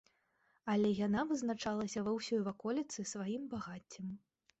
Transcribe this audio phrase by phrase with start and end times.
[0.71, 4.07] Але яна вызначалася ва ўсёй ваколіцы сваім багаццем.